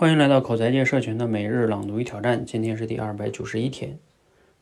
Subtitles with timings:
[0.00, 3.98] 欢迎来到口才界社群的每日朗读与挑战，今天是第二百九十一天。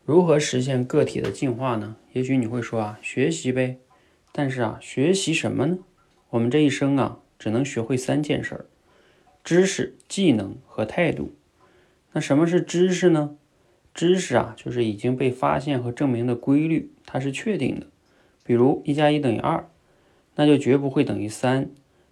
[0.02, 1.96] 如何实现个体的进化呢？
[2.14, 3.76] 也许你会说啊，学习呗。
[4.32, 5.78] 但是啊，学习什么呢？
[6.30, 8.64] 我们这一生啊，只能学会三件事儿：
[9.44, 11.34] 知识、技能和态度。
[12.14, 13.36] 那什么是知识呢？
[13.92, 17.86] 知识啊，就是已经被发现和证明的规律，它是确定的。
[18.42, 19.68] 比如一加一等于二，
[20.36, 21.68] 那就绝不会等于三，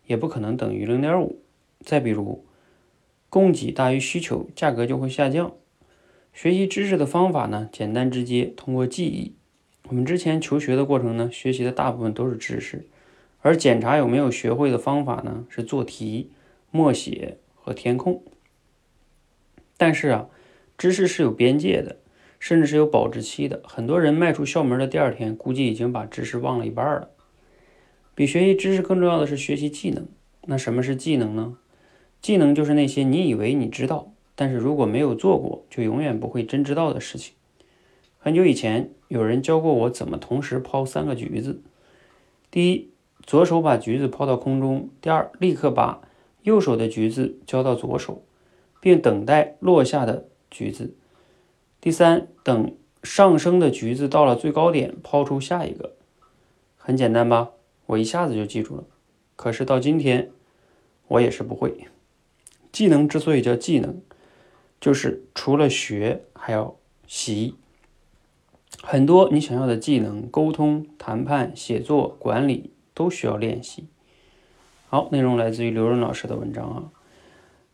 [0.06, 1.40] 也不可能等于零点五。
[1.80, 2.44] 再比如。
[3.34, 5.52] 供给大于需求，价格就会下降。
[6.32, 9.34] 学习知识的方法呢，简单直接，通过记忆。
[9.88, 12.86] 我们之前求学的过程呢，学习的大部分都是知识，
[13.40, 16.30] 而检查有没有学会的方法呢，是做题、
[16.70, 18.22] 默写和填空。
[19.76, 20.28] 但是啊，
[20.78, 21.96] 知识是有边界的，
[22.38, 23.60] 甚至是有保质期的。
[23.64, 27.10] 很多人迈出校门的第二天，估计已经把知识忘了一半了。
[28.14, 30.06] 比学习知识更重要的是学习技能。
[30.42, 31.58] 那什么是技能呢？
[32.24, 37.34] 技能就是那些你以为你知道，但是如果没有做过，就永远不会真知道的事情。
[38.16, 41.60] 很久以前，有人教过我怎么同时抛三个橘子：
[42.50, 42.88] 第一，
[43.26, 46.00] 左手把橘子抛到空中；第二，立刻把
[46.44, 48.22] 右手的橘子交到左手，
[48.80, 50.94] 并等待落下的橘子；
[51.82, 55.92] 第三，等上升的橘子到了最高点，抛出下一个。
[56.78, 57.50] 很简单吧？
[57.84, 58.84] 我一下子就记住了。
[59.36, 60.30] 可是到今天，
[61.08, 61.88] 我也是不会。
[62.74, 64.02] 技能之所以叫技能，
[64.80, 66.74] 就是除了学还要
[67.06, 67.54] 习。
[68.82, 73.86] 很多你想要的技能，沟通、谈判、写作、管理都需要练习。
[74.88, 76.90] 好，内容来自于刘润老师的文章啊。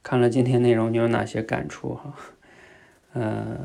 [0.02, 2.14] 看了今天内容，你有哪些感触哈？
[3.14, 3.56] 呃，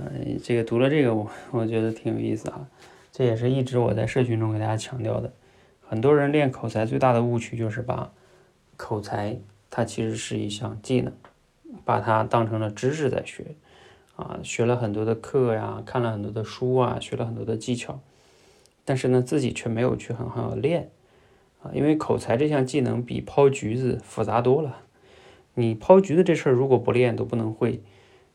[0.42, 2.66] 这个读了这个，我我觉得挺有意思啊。
[3.12, 5.34] 这也是一直我在社群中给大家强调的。
[5.82, 8.14] 很多人练口才最大的误区就是把
[8.78, 9.38] 口才。
[9.78, 11.12] 它其实是一项技能，
[11.84, 13.56] 把它当成了知识在学，
[14.16, 18.00] 啊，学了很多的课呀，看了很多的书啊，学了很多的技巧，
[18.86, 20.92] 但是呢，自己却没有去很好的练，
[21.62, 24.78] 啊，因为口才这项技能比抛橘子复杂多了，
[25.56, 27.82] 你抛橘子这事儿如果不练都不能会，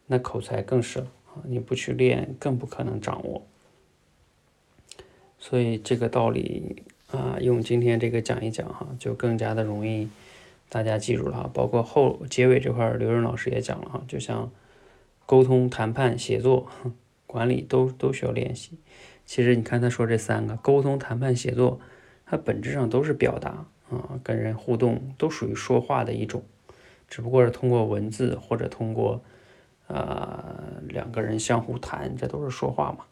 [0.08, 3.46] 那口才更是啊，你不去练更不可能掌握，
[5.38, 10.06] 所以这个道理啊，用今天这个讲一讲哈，就更加的容易。
[10.70, 14.52] 大家记住了哈，包括后结尾这块，刘润老师也讲了哈，就像
[15.26, 16.68] 沟通、谈判、写作、
[17.26, 18.78] 管理都都需要练习。
[19.26, 21.80] 其实你看他说这三个，沟通、谈判、写作，
[22.24, 26.44] 它本质上都是表达啊，跟人互动都属于说话的一种，
[27.08, 29.20] 只不过是通过文字或者通过
[29.88, 33.04] 呃两个人相互谈，这都是说话嘛。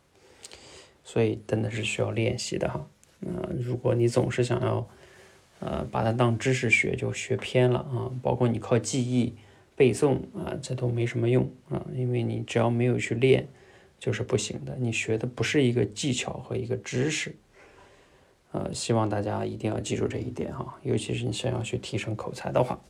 [1.02, 2.86] 所以真的是需要练习的哈。
[3.20, 4.88] 嗯，如果你总是想要。
[5.60, 8.10] 呃，把它当知识学就学偏了啊！
[8.22, 9.34] 包括你靠记忆、
[9.74, 13.48] 背诵啊，这都没什么用啊，因为你只要没有去练，
[13.98, 14.76] 就是不行的。
[14.78, 17.34] 你学的不是一个技巧和一个知识，
[18.52, 22.80] 呃，希望大家一定要记住这一点哈，尤其是你想要去提升口才的话。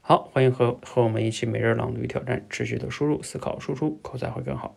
[0.00, 4.76] 好，欢迎和和我们一起每日朗读与挑战，持续的输入、思考、输出，口才会更好。